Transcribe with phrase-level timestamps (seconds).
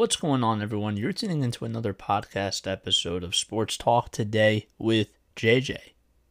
[0.00, 0.96] What's going on, everyone?
[0.96, 5.76] You're tuning into another podcast episode of Sports Talk Today with JJ.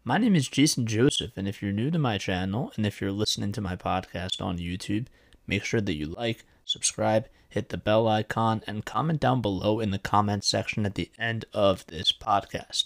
[0.03, 3.11] My name is Jason Joseph, and if you're new to my channel and if you're
[3.11, 5.05] listening to my podcast on YouTube,
[5.45, 9.91] make sure that you like, subscribe, hit the bell icon, and comment down below in
[9.91, 12.85] the comment section at the end of this podcast.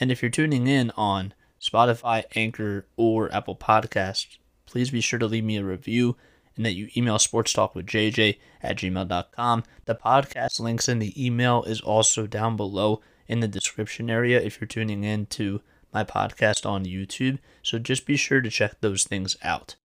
[0.00, 5.26] And if you're tuning in on Spotify, Anchor, or Apple Podcasts, please be sure to
[5.26, 6.16] leave me a review
[6.56, 9.64] and that you email sports talk with JJ at gmail.com.
[9.86, 14.60] The podcast links in the email is also down below in the description area if
[14.60, 15.60] you're tuning in to
[15.92, 17.38] my podcast on YouTube.
[17.62, 19.76] So just be sure to check those things out.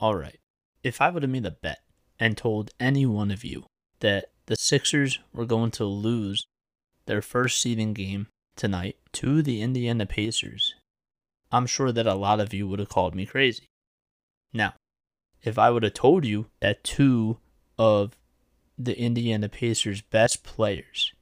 [0.00, 0.38] All right.
[0.82, 1.80] If I would have made a bet
[2.20, 3.66] and told any one of you
[4.00, 6.46] that the Sixers were going to lose
[7.06, 10.74] their first seeding game tonight to the Indiana Pacers,
[11.50, 13.66] I'm sure that a lot of you would have called me crazy.
[14.52, 14.74] Now,
[15.42, 17.38] if I would have told you that two
[17.78, 18.16] of
[18.78, 21.12] the Indiana Pacers' best players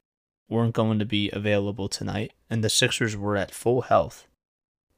[0.49, 4.27] weren't going to be available tonight and the Sixers were at full health,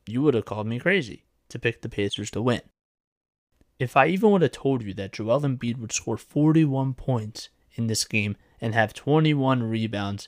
[0.05, 2.61] you would have called me crazy to pick the Pacers to win.
[3.79, 7.87] If I even would have told you that Joel Embiid would score 41 points in
[7.87, 10.27] this game and have 21 rebounds,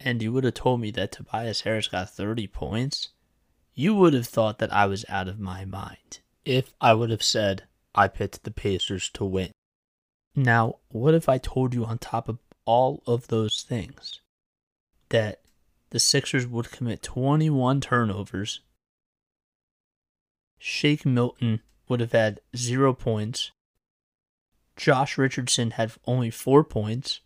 [0.00, 3.10] and you would have told me that Tobias Harris got 30 points,
[3.74, 7.22] you would have thought that I was out of my mind if I would have
[7.22, 9.50] said I picked the Pacers to win.
[10.34, 14.20] Now, what if I told you on top of all of those things
[15.08, 15.40] that
[15.90, 18.60] the Sixers would commit 21 turnovers,
[20.58, 23.50] Shake Milton would have had zero points,
[24.76, 27.20] Josh Richardson had only four points,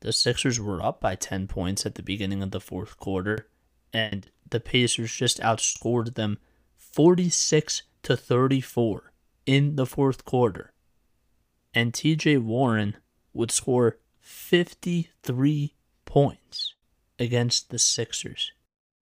[0.00, 3.48] the Sixers were up by 10 points at the beginning of the fourth quarter,
[3.92, 6.38] and the Pacers just outscored them
[6.76, 9.12] 46 to 34
[9.46, 10.72] in the fourth quarter.
[11.74, 12.98] And TJ Warren
[13.32, 16.74] would score 53 points
[17.18, 18.52] against the Sixers.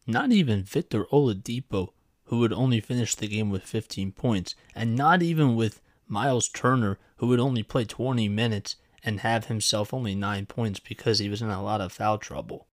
[0.07, 1.89] Not even Victor Oladipo,
[2.27, 6.97] who would only finish the game with 15 points, and not even with Miles Turner,
[7.17, 11.41] who would only play 20 minutes and have himself only 9 points because he was
[11.41, 12.69] in a lot of foul trouble.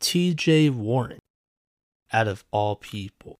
[0.00, 1.18] TJ Warren,
[2.12, 3.38] out of all people,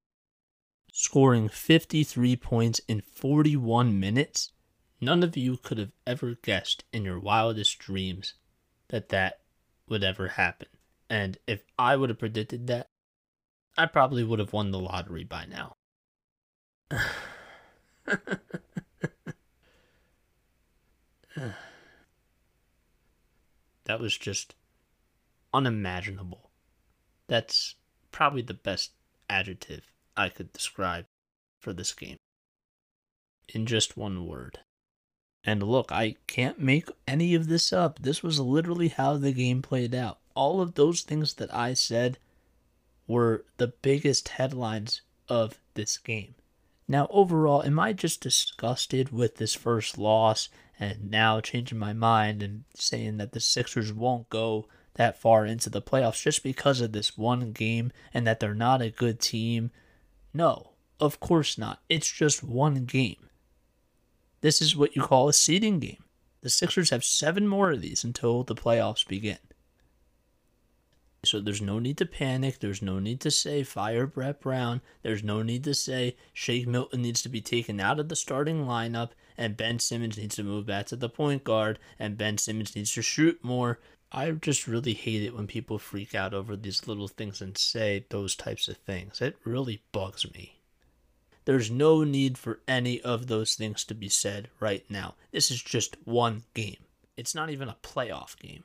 [1.01, 4.53] scoring 53 points in 41 minutes,
[5.01, 8.35] none of you could have ever guessed in your wildest dreams
[8.89, 9.41] that that
[9.89, 10.69] would ever happen.
[11.09, 12.91] And if I would have predicted that,
[13.79, 15.77] I probably would have won the lottery by now.
[23.85, 24.55] that was just
[25.55, 26.51] unimaginable.
[27.27, 27.77] That's
[28.13, 28.93] probably the best
[29.31, 31.07] adjective I could describe
[31.61, 32.17] for this game
[33.49, 34.61] in just one word.
[35.45, 37.99] And look, I can't make any of this up.
[38.01, 40.19] This was literally how the game played out.
[40.35, 42.19] All of those things that I said
[43.07, 46.35] were the biggest headlines of this game.
[46.87, 52.43] Now, overall, am I just disgusted with this first loss and now changing my mind
[52.43, 56.93] and saying that the Sixers won't go that far into the playoffs just because of
[56.93, 59.71] this one game and that they're not a good team
[60.33, 61.81] no, of course not.
[61.89, 63.29] It's just one game.
[64.41, 66.05] This is what you call a seeding game.
[66.43, 69.39] The Sixers have seven more of these until the playoffs begin.
[71.23, 72.61] So there's no need to panic.
[72.61, 74.81] There's no need to say fire Brett Brown.
[75.03, 78.65] There's no need to say Shake Milton needs to be taken out of the starting
[78.65, 82.75] lineup and Ben Simmons needs to move back to the point guard and Ben Simmons
[82.75, 83.81] needs to shoot more.
[84.13, 88.07] I just really hate it when people freak out over these little things and say
[88.11, 89.21] those types of things.
[89.21, 90.61] It really bugs me.
[91.45, 95.15] There's no need for any of those things to be said right now.
[95.31, 96.85] This is just one game.
[97.17, 98.65] It's not even a playoff game.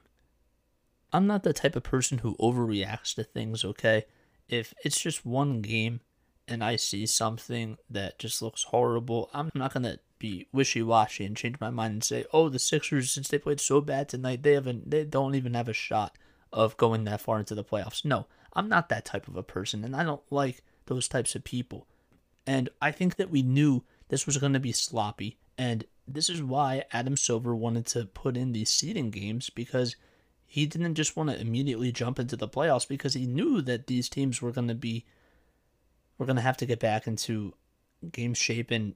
[1.13, 4.05] I'm not the type of person who overreacts to things, okay?
[4.50, 6.01] If it's just one game
[6.47, 11.25] and I see something that just looks horrible, I'm not going to be wishy washy
[11.25, 14.43] and change my mind and say, oh, the Sixers, since they played so bad tonight,
[14.43, 16.17] they haven't, they don't even have a shot
[16.53, 18.05] of going that far into the playoffs.
[18.05, 21.43] No, I'm not that type of a person, and I don't like those types of
[21.43, 21.87] people.
[22.47, 26.41] And I think that we knew this was going to be sloppy, and this is
[26.41, 29.96] why Adam Silver wanted to put in these seeding games because
[30.46, 34.08] he didn't just want to immediately jump into the playoffs because he knew that these
[34.08, 35.05] teams were going to be
[36.17, 37.53] we're going to have to get back into
[38.12, 38.96] game shape and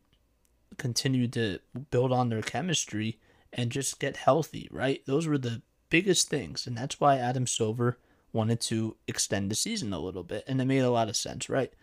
[0.77, 1.59] continue to
[1.91, 3.19] build on their chemistry
[3.51, 5.01] and just get healthy, right?
[5.05, 6.67] Those were the biggest things.
[6.67, 7.97] And that's why Adam Silver
[8.31, 10.43] wanted to extend the season a little bit.
[10.47, 11.73] And it made a lot of sense, right?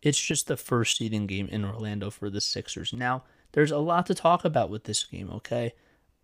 [0.00, 2.92] It's just the first seeding game in Orlando for the Sixers.
[2.92, 5.74] Now, there's a lot to talk about with this game, okay?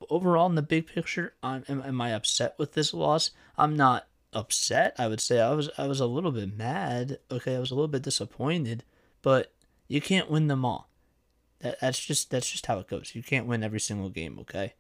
[0.01, 3.31] But overall, in the big picture, I'm, am, am I upset with this loss?
[3.57, 4.95] I'm not upset.
[4.99, 7.19] I would say I was I was a little bit mad.
[7.31, 8.85] Okay, I was a little bit disappointed,
[9.23, 9.53] but
[9.87, 10.89] you can't win them all.
[11.61, 13.15] That, that's just that's just how it goes.
[13.15, 14.39] You can't win every single game.
[14.41, 14.75] Okay.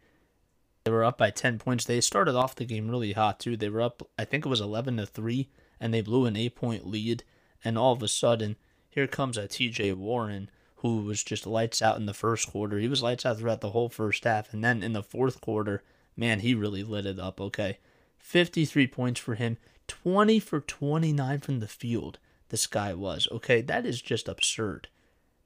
[0.84, 1.84] They were up by ten points.
[1.84, 3.56] They started off the game really hot too.
[3.56, 4.02] They were up.
[4.18, 7.24] I think it was eleven to three, and they blew an eight point lead.
[7.64, 8.56] And all of a sudden,
[8.88, 9.92] here comes a T.J.
[9.94, 12.78] Warren who was just lights out in the first quarter.
[12.78, 15.82] He was lights out throughout the whole first half, and then in the fourth quarter,
[16.16, 17.40] man, he really lit it up.
[17.40, 17.78] Okay,
[18.18, 19.56] fifty three points for him,
[19.86, 22.18] twenty for twenty nine from the field.
[22.50, 23.60] This guy was okay.
[23.60, 24.88] That is just absurd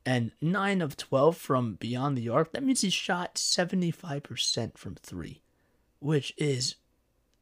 [0.05, 2.53] and 9 of 12 from beyond the arc.
[2.53, 5.41] That means he shot 75% from 3,
[6.01, 6.77] which is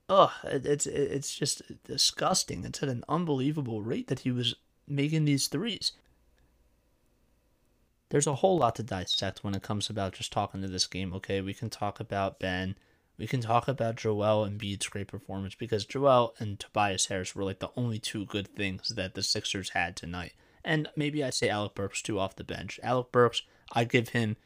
[0.09, 2.65] oh, it's it's just disgusting.
[2.65, 4.56] It's at an unbelievable rate that he was
[4.87, 5.93] making these threes.
[8.11, 11.12] There's a whole lot to dissect when it comes about just talking to this game,
[11.15, 11.41] okay?
[11.41, 12.75] We can talk about Ben.
[13.20, 17.58] We can talk about Joel Embiid's great performance because Joel and Tobias Harris were like
[17.58, 20.32] the only two good things that the Sixers had tonight.
[20.64, 22.81] And maybe I say Alec Burks too off the bench.
[22.82, 24.38] Alec Burks, I give him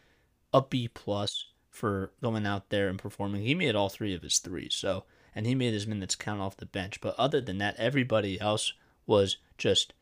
[0.52, 3.42] a B plus for going out there and performing.
[3.42, 5.04] He made all three of his threes, so
[5.36, 7.00] and he made his minutes count off the bench.
[7.00, 8.72] But other than that, everybody else
[9.06, 9.94] was just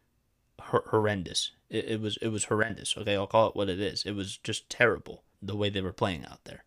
[0.58, 1.50] horrendous.
[1.68, 2.96] It, it was it was horrendous.
[2.96, 4.04] Okay, I'll call it what it is.
[4.06, 6.64] It was just terrible the way they were playing out there.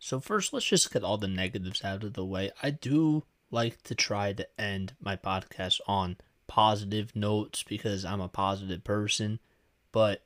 [0.00, 2.50] So first, let's just get all the negatives out of the way.
[2.62, 6.16] I do like to try to end my podcast on
[6.46, 9.40] positive notes because I'm a positive person,
[9.92, 10.22] but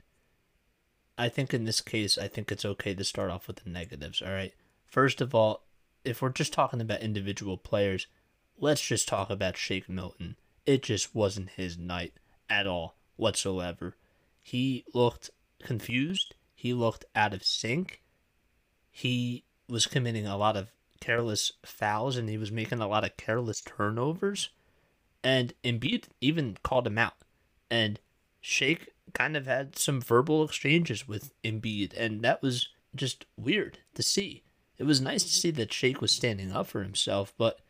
[1.19, 4.23] I think in this case, I think it's okay to start off with the negatives,
[4.23, 4.55] all right?
[4.87, 5.65] First of all,
[6.05, 8.07] if we're just talking about individual players,
[8.57, 10.37] let's just talk about Shake Milton.
[10.65, 12.15] It just wasn't his night
[12.49, 13.97] at all whatsoever.
[14.41, 15.31] He looked
[15.63, 18.03] confused, he looked out of sync.
[18.91, 20.69] He was committing a lot of
[21.01, 24.51] careless fouls and he was making a lot of careless turnovers.
[25.23, 27.15] And Embiid even called him out.
[27.71, 27.99] And
[28.41, 34.03] Shake kind of had some verbal exchanges with Embiid, and that was just weird to
[34.03, 34.43] see.
[34.77, 37.61] It was nice to see that Shake was standing up for himself, but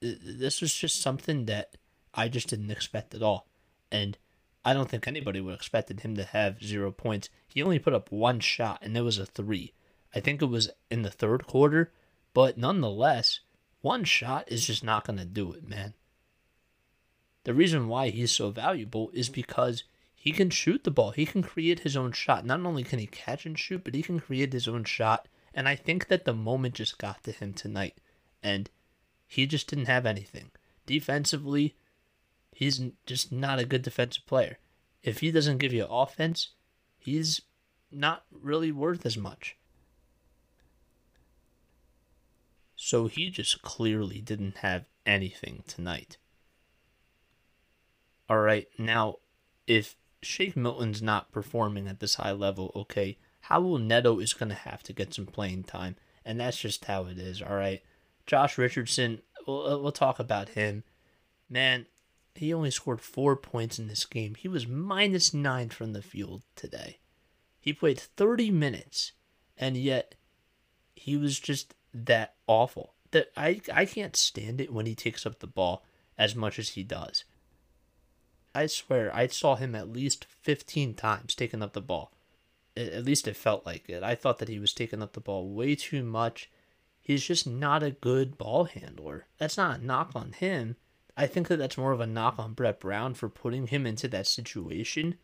[0.00, 1.76] this was just something that
[2.14, 3.48] I just didn't expect at all.
[3.90, 4.18] And
[4.64, 7.28] I don't think anybody would have expected him to have zero points.
[7.48, 9.72] He only put up one shot, and it was a three.
[10.14, 11.92] I think it was in the third quarter,
[12.32, 13.40] but nonetheless,
[13.80, 15.94] one shot is just not going to do it, man.
[17.44, 21.12] The reason why he's so valuable is because he can shoot the ball.
[21.12, 22.44] He can create his own shot.
[22.44, 25.28] Not only can he catch and shoot, but he can create his own shot.
[25.54, 27.98] And I think that the moment just got to him tonight.
[28.42, 28.68] And
[29.28, 30.50] he just didn't have anything.
[30.84, 31.76] Defensively,
[32.52, 34.58] he's just not a good defensive player.
[35.04, 36.48] If he doesn't give you offense,
[36.98, 37.42] he's
[37.92, 39.56] not really worth as much.
[42.86, 46.18] So he just clearly didn't have anything tonight.
[48.28, 49.16] All right, now
[49.66, 53.18] if Shake Milton's not performing at this high level, okay,
[53.50, 57.06] Raul Neto is going to have to get some playing time, and that's just how
[57.06, 57.42] it is.
[57.42, 57.82] All right,
[58.24, 60.84] Josh Richardson, we'll, uh, we'll talk about him.
[61.50, 61.86] Man,
[62.36, 64.36] he only scored four points in this game.
[64.36, 67.00] He was minus nine from the field today.
[67.58, 69.10] He played 30 minutes,
[69.58, 70.14] and yet
[70.94, 72.94] he was just that awful.
[73.12, 75.84] That I I can't stand it when he takes up the ball
[76.18, 77.24] as much as he does.
[78.54, 82.12] I swear, I saw him at least 15 times taking up the ball.
[82.74, 84.02] At least it felt like it.
[84.02, 86.50] I thought that he was taking up the ball way too much.
[87.02, 89.26] He's just not a good ball handler.
[89.38, 90.76] That's not a knock on him.
[91.16, 94.08] I think that that's more of a knock on Brett Brown for putting him into
[94.08, 95.16] that situation.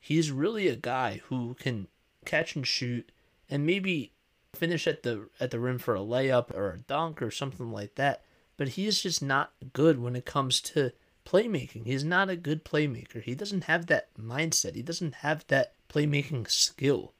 [0.00, 1.88] He's really a guy who can
[2.24, 3.10] catch and shoot
[3.48, 4.12] and maybe
[4.54, 7.94] finish at the at the rim for a layup or a dunk or something like
[7.94, 8.22] that.
[8.56, 10.92] But he is just not good when it comes to
[11.24, 11.86] playmaking.
[11.86, 13.22] He's not a good playmaker.
[13.22, 14.74] He doesn't have that mindset.
[14.74, 17.14] He doesn't have that playmaking skill.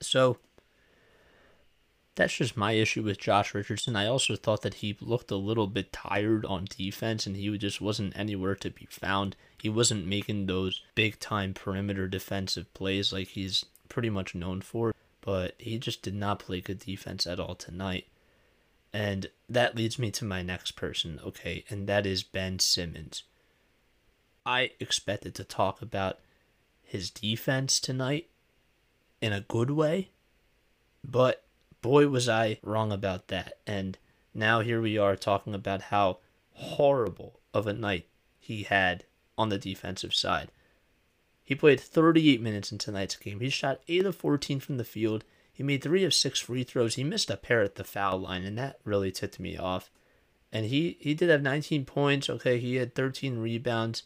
[0.00, 0.38] So
[2.14, 3.96] that's just my issue with Josh Richardson.
[3.96, 7.80] I also thought that he looked a little bit tired on defense and he just
[7.80, 9.36] wasn't anywhere to be found.
[9.60, 14.94] He wasn't making those big time perimeter defensive plays like he's pretty much known for,
[15.22, 18.06] but he just did not play good defense at all tonight.
[18.92, 23.22] And that leads me to my next person, okay, and that is Ben Simmons.
[24.44, 26.18] I expected to talk about
[26.82, 28.28] his defense tonight
[29.22, 30.10] in a good way,
[31.02, 31.44] but
[31.80, 33.54] boy, was I wrong about that.
[33.66, 33.96] And
[34.34, 36.18] now here we are talking about how
[36.52, 38.06] horrible of a night
[38.38, 39.04] he had
[39.38, 40.50] on the defensive side.
[41.52, 43.40] He played 38 minutes in tonight's game.
[43.40, 45.22] He shot 8 of 14 from the field.
[45.52, 46.94] He made three of six free throws.
[46.94, 49.90] He missed a pair at the foul line, and that really ticked me off.
[50.50, 52.30] And he, he did have 19 points.
[52.30, 54.04] Okay, he had 13 rebounds.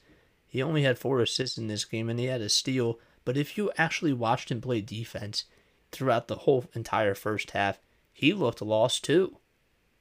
[0.49, 2.99] He only had four assists in this game, and he had a steal.
[3.25, 5.45] But if you actually watched him play defense
[5.93, 7.79] throughout the whole entire first half,
[8.13, 9.37] he looked lost too.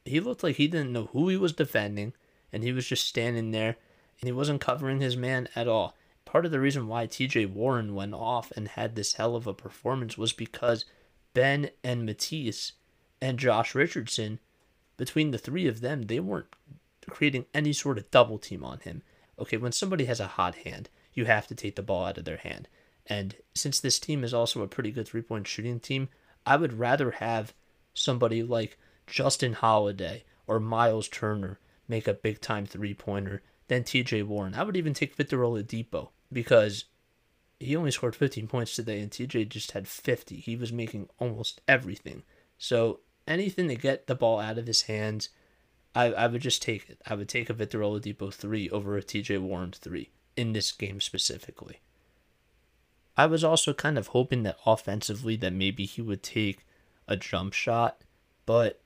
[0.04, 2.14] He looked like he didn't know who he was defending,
[2.52, 3.76] and he was just standing there,
[4.20, 5.96] and he wasn't covering his man at all.
[6.26, 9.54] Part of the reason why TJ Warren went off and had this hell of a
[9.54, 10.86] performance was because
[11.34, 12.74] Ben and Matisse
[13.22, 14.40] and Josh Richardson,
[14.98, 16.48] between the three of them, they weren't
[17.10, 19.02] creating any sort of double team on him.
[19.40, 22.26] Okay, when somebody has a hot hand, you have to take the ball out of
[22.26, 22.68] their hand.
[23.06, 26.10] And since this team is also a pretty good three point shooting team,
[26.46, 27.54] I would rather have
[27.94, 28.78] somebody like
[29.08, 34.56] Justin Holiday or Miles Turner make a big time three pointer than TJ Warren.
[34.56, 36.86] I would even take Victor Oladipo because
[37.60, 40.38] he only scored 15 points today and TJ just had 50.
[40.38, 42.24] He was making almost everything.
[42.58, 45.30] So anything to get the ball out of his hands,
[45.94, 47.02] I, I would just take it.
[47.06, 51.00] I would take a Victor Oladipo 3 over a TJ Warren 3 in this game
[51.00, 51.80] specifically.
[53.18, 56.66] I was also kind of hoping that offensively that maybe he would take
[57.08, 58.02] a jump shot,
[58.46, 58.82] but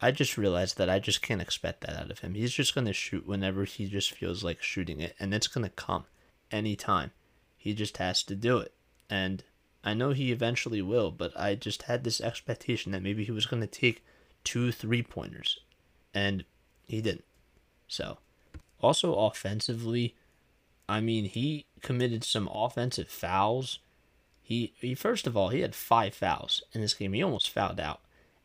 [0.00, 2.34] I just realized that I just can't expect that out of him.
[2.34, 5.64] He's just going to shoot whenever he just feels like shooting it, and it's going
[5.64, 6.04] to come
[6.52, 7.10] anytime.
[7.56, 8.74] He just has to do it.
[9.08, 9.42] And
[9.84, 13.46] I know he eventually will, but I just had this expectation that maybe he was
[13.46, 14.04] going to take
[14.44, 15.58] two three pointers,
[16.12, 16.44] and
[16.86, 17.24] he didn't.
[17.88, 18.18] So,
[18.80, 20.14] also offensively,
[20.88, 23.78] I mean, he committed some offensive fouls.
[24.42, 27.12] He, he first of all, he had five fouls in this game.
[27.12, 28.00] He almost fouled out.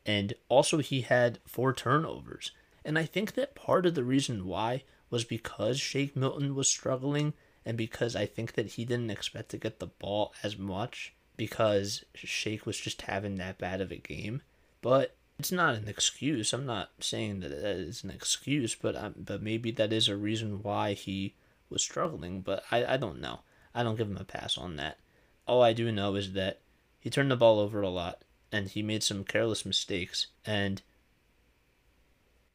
[0.05, 2.51] And also he had four turnovers.
[2.85, 7.33] And I think that part of the reason why was because Shake Milton was struggling
[7.67, 12.05] and because I think that he didn't expect to get the ball as much because
[12.15, 14.41] Shake was just having that bad of a game.
[14.81, 16.53] But it's not an excuse.
[16.53, 20.15] I'm not saying that that is an excuse, but um, but maybe that is a
[20.15, 21.36] reason why he
[21.69, 23.41] was struggling, but I, I don't know.
[23.75, 24.97] I don't give him a pass on that.
[25.45, 26.62] All I do know is that
[27.01, 30.27] he turned the ball over a lot and he made some careless mistakes.
[30.45, 30.81] And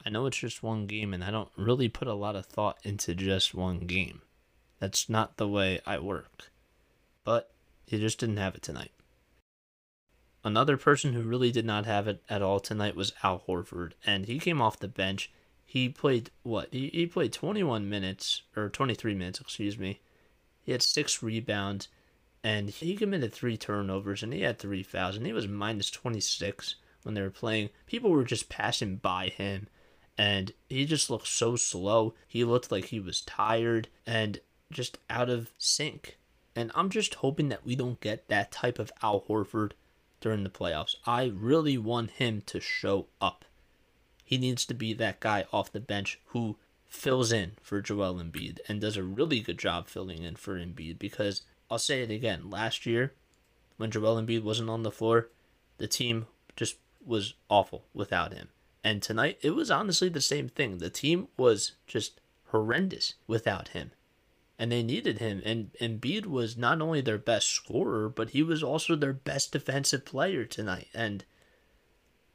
[0.03, 2.79] I know it's just one game, and I don't really put a lot of thought
[2.83, 4.22] into just one game.
[4.83, 6.51] That's not the way I work.
[7.23, 7.51] But
[7.85, 8.91] he just didn't have it tonight.
[10.43, 14.25] Another person who really did not have it at all tonight was Al Horford, and
[14.25, 15.31] he came off the bench
[15.73, 16.67] he played what?
[16.73, 20.01] He, he played 21 minutes or 23 minutes, excuse me.
[20.61, 21.87] He had six rebounds
[22.43, 26.75] and he committed three turnovers and he had three fouls and he was minus 26
[27.03, 27.69] when they were playing.
[27.87, 29.67] People were just passing by him
[30.17, 32.13] and he just looked so slow.
[32.27, 34.41] He looked like he was tired and
[34.73, 36.17] just out of sync.
[36.55, 39.71] And I'm just hoping that we don't get that type of Al Horford
[40.21, 40.95] during the playoffs.
[41.05, 43.45] I really want him to show up.
[44.23, 48.59] He needs to be that guy off the bench who fills in for Joel Embiid
[48.67, 52.49] and does a really good job filling in for Embiid because I'll say it again,
[52.49, 53.13] last year
[53.77, 55.29] when Joel Embiid wasn't on the floor,
[55.77, 58.49] the team just was awful without him.
[58.83, 60.77] And tonight it was honestly the same thing.
[60.77, 63.91] The team was just horrendous without him.
[64.59, 65.41] And they needed him.
[65.43, 70.05] And Embiid was not only their best scorer, but he was also their best defensive
[70.05, 70.87] player tonight.
[70.93, 71.25] And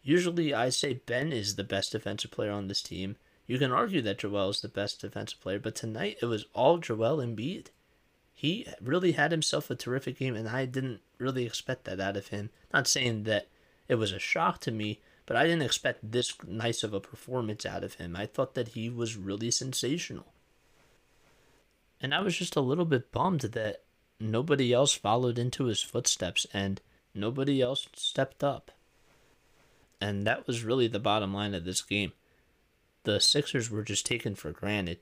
[0.08, 3.16] Usually, I say Ben is the best defensive player on this team.
[3.46, 6.78] You can argue that Joel is the best defensive player, but tonight it was all
[6.78, 7.66] Joel Embiid.
[8.32, 12.28] He really had himself a terrific game, and I didn't really expect that out of
[12.28, 12.48] him.
[12.72, 13.48] Not saying that
[13.86, 17.66] it was a shock to me, but I didn't expect this nice of a performance
[17.66, 18.16] out of him.
[18.16, 20.32] I thought that he was really sensational.
[22.00, 23.82] And I was just a little bit bummed that
[24.20, 26.80] nobody else followed into his footsteps and
[27.14, 28.70] nobody else stepped up.
[30.00, 32.12] And that was really the bottom line of this game.
[33.02, 34.98] The Sixers were just taken for granted.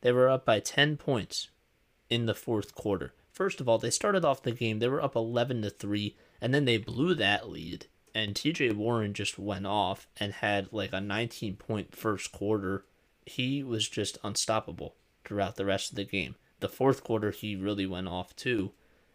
[0.00, 1.48] They were up by 10 points
[2.08, 3.12] in the fourth quarter.
[3.32, 6.54] First of all, they started off the game, they were up 11 to 3, and
[6.54, 7.86] then they blew that lead.
[8.14, 12.84] And TJ Warren just went off and had like a 19 point first quarter.
[13.26, 16.36] He was just unstoppable throughout the rest of the game.
[16.60, 18.72] The fourth quarter, he really went off too.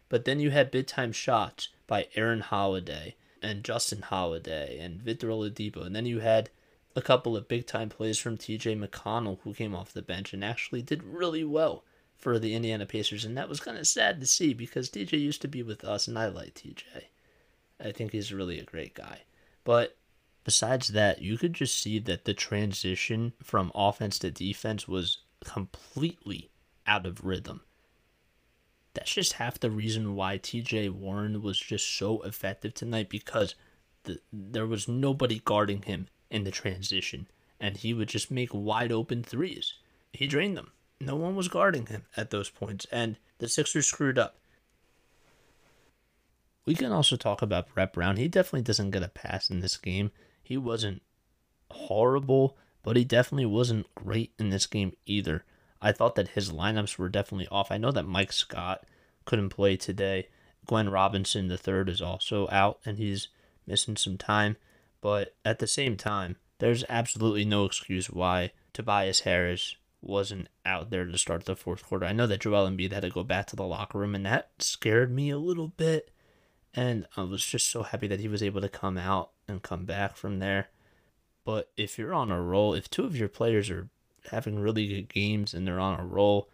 [0.09, 5.27] But then you had big time shots by Aaron Holiday and Justin Holiday and Victor
[5.27, 5.85] Oladipo.
[5.85, 6.49] And then you had
[6.95, 10.43] a couple of big time plays from TJ McConnell who came off the bench and
[10.43, 11.83] actually did really well
[12.17, 13.25] for the Indiana Pacers.
[13.25, 16.07] And that was kind of sad to see because TJ used to be with us
[16.07, 16.83] and I like TJ.
[17.83, 19.23] I think he's really a great guy.
[19.63, 19.97] But
[20.43, 26.49] besides that, you could just see that the transition from offense to defense was completely
[26.87, 27.61] out of rhythm
[28.95, 33.53] that's just half the reason why TJ Warren was just so effective tonight because
[34.03, 37.27] the, there was nobody guarding him in the transition,
[37.59, 39.73] and he would just make wide open threes.
[40.13, 40.71] He drained them.
[40.99, 44.37] No one was guarding him at those points, and the Sixers screwed up.
[46.65, 48.15] We can also talk about Brett Brown.
[48.15, 50.11] He definitely doesn't get a pass in this game.
[50.41, 51.01] He wasn't
[51.69, 55.43] horrible, but he definitely wasn't great in this game either.
[55.81, 57.71] I thought that his lineups were definitely off.
[57.71, 58.85] I know that Mike Scott
[59.25, 60.27] couldn't play today.
[60.67, 63.27] Glenn Robinson the third is also out and he's
[63.65, 64.55] missing some time.
[65.01, 71.05] But at the same time, there's absolutely no excuse why Tobias Harris wasn't out there
[71.05, 72.05] to start the fourth quarter.
[72.05, 74.51] I know that Joel Embiid had to go back to the locker room, and that
[74.59, 76.11] scared me a little bit.
[76.73, 79.85] And I was just so happy that he was able to come out and come
[79.85, 80.69] back from there.
[81.45, 83.87] But if you're on a roll, if two of your players are
[84.31, 86.49] having really good games and they're on a roll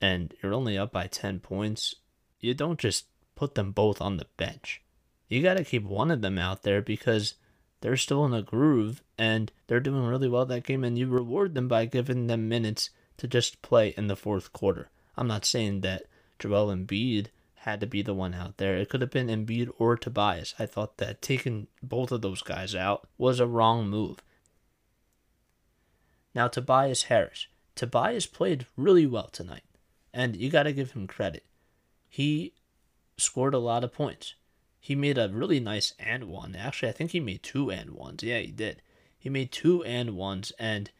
[0.00, 1.94] and you're only up by 10 points,
[2.40, 3.04] you don't just
[3.36, 4.82] put them both on the bench.
[5.28, 7.34] You got to keep one of them out there because
[7.82, 11.54] they're still in a groove and they're doing really well that game and you reward
[11.54, 14.88] them by giving them minutes to just play in the fourth quarter.
[15.16, 16.04] I'm not saying that
[16.38, 17.26] Joel Embiid
[17.62, 18.76] had to be the one out there.
[18.76, 20.52] It could have been Embiid or Tobias.
[20.58, 24.20] I thought that taking both of those guys out was a wrong move.
[26.34, 27.46] Now, Tobias Harris.
[27.76, 29.62] Tobias played really well tonight,
[30.12, 31.44] and you got to give him credit.
[32.08, 32.52] He
[33.16, 34.34] scored a lot of points.
[34.80, 36.56] He made a really nice and one.
[36.56, 38.24] Actually, I think he made two and ones.
[38.24, 38.82] Yeah, he did.
[39.16, 40.90] He made two and ones and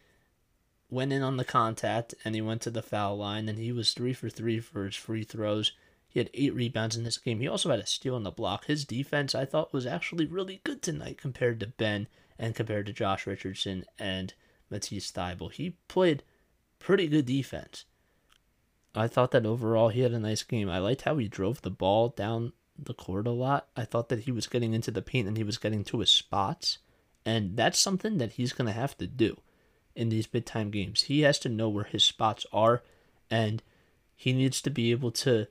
[0.88, 3.92] went in on the contact, and he went to the foul line, and he was
[3.92, 5.72] three for three for his free throws
[6.12, 7.40] he had eight rebounds in this game.
[7.40, 8.66] He also had a steal on the block.
[8.66, 12.06] His defense, I thought, was actually really good tonight compared to Ben
[12.38, 14.34] and compared to Josh Richardson and
[14.68, 15.52] Matisse Thybulle.
[15.52, 16.22] He played
[16.78, 17.86] pretty good defense.
[18.94, 20.68] I thought that overall he had a nice game.
[20.68, 23.68] I liked how he drove the ball down the court a lot.
[23.74, 26.10] I thought that he was getting into the paint and he was getting to his
[26.10, 26.76] spots.
[27.24, 29.38] And that's something that he's going to have to do
[29.96, 31.02] in these big time games.
[31.02, 32.82] He has to know where his spots are
[33.30, 33.62] and
[34.14, 35.46] he needs to be able to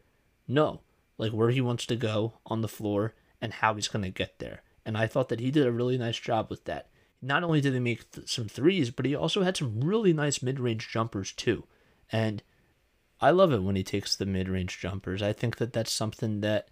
[0.54, 0.82] know
[1.18, 4.40] like where he wants to go on the floor and how he's going to get
[4.40, 4.64] there.
[4.86, 6.90] And I thought that he did a really nice job with that.
[7.22, 10.42] Not only did he make th- some threes, but he also had some really nice
[10.42, 11.66] mid-range jumpers too.
[12.12, 12.42] And
[13.20, 15.22] I love it when he takes the mid-range jumpers.
[15.22, 16.70] I think that that's something that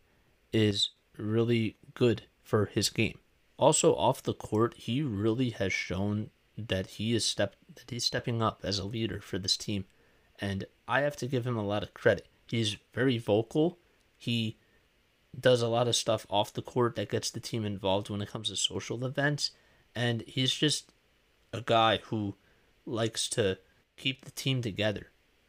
[0.52, 3.20] is really good for his game.
[3.58, 8.42] Also off the court, he really has shown that he is step that he's stepping
[8.42, 9.86] up as a leader for this team.
[10.42, 12.28] And I have to give him a lot of credit.
[12.50, 13.78] He's very vocal.
[14.18, 14.58] He
[15.40, 18.30] does a lot of stuff off the court that gets the team involved when it
[18.30, 19.52] comes to social events.
[19.96, 20.92] And he's just
[21.54, 22.36] a guy who
[22.86, 23.60] likes to
[23.98, 25.08] keep the team together.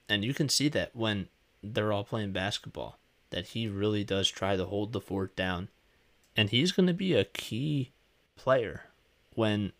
[0.09, 1.29] And you can see that when
[1.63, 2.99] they're all playing basketball,
[3.31, 5.69] that he really does try to hold the fort down.
[6.37, 7.93] And he's going to be a key
[8.37, 8.85] player
[9.35, 9.73] when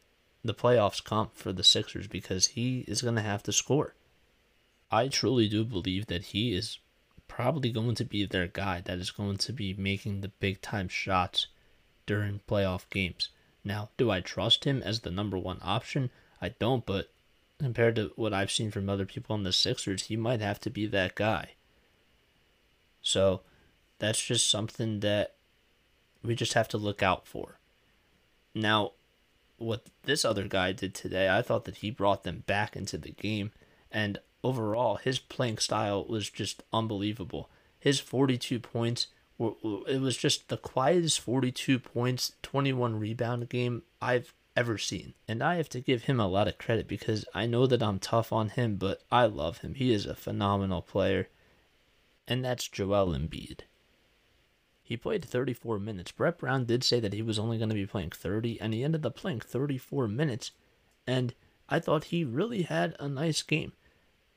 [0.45, 3.95] the playoffs come for the Sixers because he is going to have to score.
[4.91, 6.79] I truly do believe that he is
[7.31, 10.89] probably going to be their guy that is going to be making the big time
[10.89, 11.47] shots
[12.05, 13.29] during playoff games.
[13.65, 16.11] Now, do I trust him as the number one option?
[16.43, 17.11] I don't, but
[17.59, 20.71] compared to what I've seen from other people on the Sixers, he might have to
[20.71, 21.51] be that guy.
[23.01, 23.43] So
[24.01, 25.35] that's just something that
[26.25, 27.59] we just have to look out for.
[28.55, 28.93] Now,
[29.57, 33.13] what this other guy did today, I thought that he brought them back into the
[33.13, 33.53] game.
[33.93, 37.51] And overall, his playing style was just unbelievable.
[37.79, 39.55] His 42 points, were,
[39.89, 45.15] it was just the quietest 42 points, 21 rebound game I've ever seen.
[45.27, 47.99] And I have to give him a lot of credit because I know that I'm
[47.99, 49.75] tough on him, but I love him.
[49.75, 51.29] He is a phenomenal player.
[52.29, 53.61] And that's Joel Embiid.
[54.83, 56.11] He played 34 minutes.
[56.11, 58.83] Brett Brown did say that he was only going to be playing 30, and he
[58.83, 60.51] ended up playing 34 minutes.
[61.07, 61.33] And
[61.69, 63.73] I thought he really had a nice game.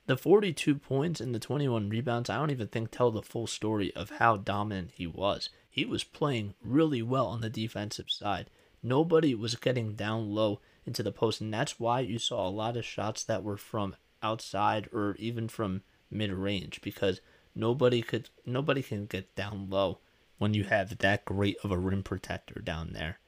[0.05, 3.95] The 42 points and the 21 rebounds, I don't even think tell the full story
[3.95, 5.49] of how dominant he was.
[5.69, 8.49] He was playing really well on the defensive side.
[8.81, 12.75] Nobody was getting down low into the post, and that's why you saw a lot
[12.75, 17.21] of shots that were from outside or even from mid range because
[17.55, 19.99] nobody could nobody can get down low
[20.37, 23.19] when you have that great of a rim protector down there.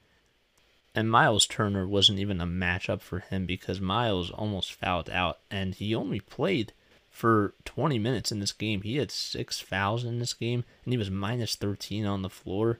[0.95, 5.75] And Miles Turner wasn't even a matchup for him because Miles almost fouled out and
[5.75, 6.71] he only played
[7.11, 8.81] for 20 minutes in this game.
[8.81, 12.79] He had six fouls in this game and he was minus 13 on the floor.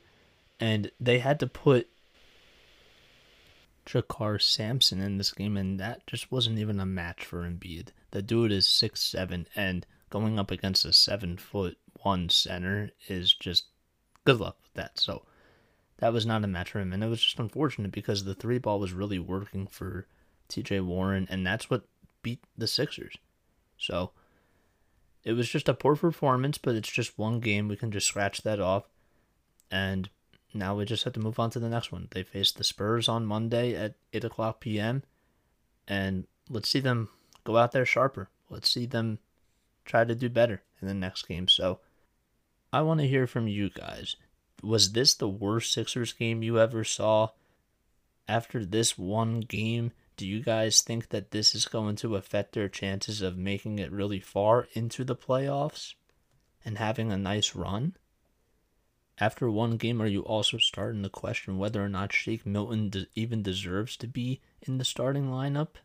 [0.61, 1.89] And they had to put
[3.85, 7.89] JaKarr Sampson in this game, and that just wasn't even a match for Embiid.
[8.11, 13.33] The dude is six seven, and going up against a seven foot one center is
[13.33, 13.65] just
[14.23, 14.99] good luck with that.
[14.99, 15.23] So
[15.97, 16.93] that was not a match for him.
[16.93, 20.07] And it was just unfortunate because the three ball was really working for
[20.49, 21.87] TJ Warren, and that's what
[22.21, 23.15] beat the Sixers.
[23.77, 24.11] So
[25.23, 27.67] it was just a poor performance, but it's just one game.
[27.67, 28.89] We can just scratch that off.
[29.71, 30.09] And
[30.53, 32.07] now we just have to move on to the next one.
[32.11, 35.03] They face the Spurs on Monday at 8 o'clock p.m.
[35.87, 37.09] And let's see them
[37.43, 38.29] go out there sharper.
[38.49, 39.19] Let's see them
[39.83, 41.47] try to do better in the next game.
[41.47, 41.79] So
[42.71, 44.15] I want to hear from you guys.
[44.63, 47.29] Was this the worst Sixers game you ever saw?
[48.27, 52.69] After this one game, do you guys think that this is going to affect their
[52.69, 55.93] chances of making it really far into the playoffs
[56.63, 57.95] and having a nice run?
[59.17, 63.43] After one game, are you also starting to question whether or not Shake Milton even
[63.43, 65.75] deserves to be in the starting lineup?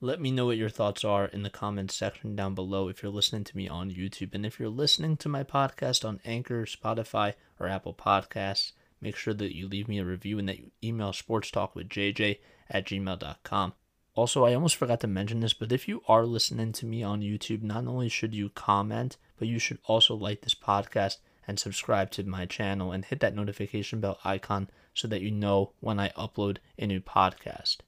[0.00, 3.10] Let me know what your thoughts are in the comments section down below if you're
[3.10, 4.32] listening to me on YouTube.
[4.32, 9.34] And if you're listening to my podcast on Anchor, Spotify, or Apple Podcasts, make sure
[9.34, 12.38] that you leave me a review and that you email sportstalkwithjj
[12.70, 13.72] at gmail.com.
[14.14, 17.20] Also, I almost forgot to mention this, but if you are listening to me on
[17.20, 21.16] YouTube, not only should you comment, but you should also like this podcast
[21.48, 25.72] and subscribe to my channel and hit that notification bell icon so that you know
[25.80, 27.78] when I upload a new podcast.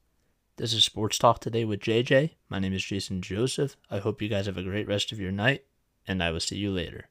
[0.61, 2.35] This is Sports Talk Today with JJ.
[2.47, 3.75] My name is Jason Joseph.
[3.89, 5.63] I hope you guys have a great rest of your night,
[6.07, 7.09] and I will see you later.